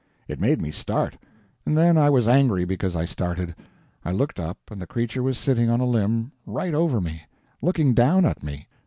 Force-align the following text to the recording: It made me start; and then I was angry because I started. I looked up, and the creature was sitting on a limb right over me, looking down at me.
It 0.27 0.39
made 0.41 0.59
me 0.59 0.71
start; 0.71 1.15
and 1.63 1.77
then 1.77 1.95
I 1.95 2.09
was 2.09 2.27
angry 2.27 2.65
because 2.65 2.95
I 2.95 3.05
started. 3.05 3.53
I 4.03 4.11
looked 4.11 4.39
up, 4.39 4.57
and 4.71 4.81
the 4.81 4.87
creature 4.87 5.21
was 5.21 5.37
sitting 5.37 5.69
on 5.69 5.79
a 5.79 5.85
limb 5.85 6.31
right 6.47 6.73
over 6.73 6.99
me, 6.99 7.21
looking 7.61 7.93
down 7.93 8.25
at 8.25 8.41
me. 8.41 8.67